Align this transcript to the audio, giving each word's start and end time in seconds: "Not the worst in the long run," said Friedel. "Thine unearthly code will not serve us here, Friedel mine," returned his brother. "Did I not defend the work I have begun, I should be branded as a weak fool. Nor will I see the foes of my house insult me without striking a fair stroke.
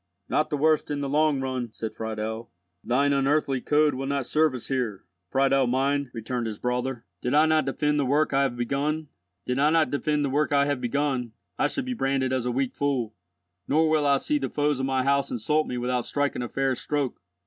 "Not 0.27 0.49
the 0.49 0.57
worst 0.57 0.89
in 0.89 1.01
the 1.01 1.07
long 1.07 1.41
run," 1.41 1.69
said 1.73 1.93
Friedel. 1.93 2.49
"Thine 2.83 3.13
unearthly 3.13 3.61
code 3.61 3.93
will 3.93 4.07
not 4.07 4.25
serve 4.25 4.55
us 4.55 4.67
here, 4.67 5.05
Friedel 5.29 5.67
mine," 5.67 6.09
returned 6.11 6.47
his 6.47 6.57
brother. 6.57 7.05
"Did 7.21 7.35
I 7.35 7.45
not 7.45 7.65
defend 7.65 7.99
the 7.99 8.05
work 8.07 8.33
I 8.33 8.41
have 8.41 8.55
begun, 8.55 9.09
I 9.45 9.85
should 11.67 11.85
be 11.85 11.93
branded 11.93 12.33
as 12.33 12.47
a 12.47 12.51
weak 12.51 12.73
fool. 12.73 13.13
Nor 13.67 13.89
will 13.91 14.07
I 14.07 14.17
see 14.17 14.39
the 14.39 14.49
foes 14.49 14.79
of 14.79 14.87
my 14.87 15.03
house 15.03 15.29
insult 15.29 15.67
me 15.67 15.77
without 15.77 16.07
striking 16.07 16.41
a 16.41 16.49
fair 16.49 16.73
stroke. 16.73 17.21